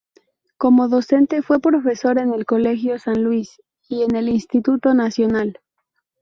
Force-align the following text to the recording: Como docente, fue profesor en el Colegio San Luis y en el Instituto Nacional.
Como 0.57 0.87
docente, 0.87 1.43
fue 1.43 1.59
profesor 1.59 2.17
en 2.17 2.33
el 2.33 2.47
Colegio 2.47 2.97
San 2.97 3.23
Luis 3.23 3.61
y 3.87 4.01
en 4.01 4.15
el 4.15 4.29
Instituto 4.29 4.95
Nacional. 4.95 5.59